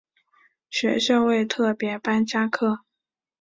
[0.67, 2.79] 学校为特別班加课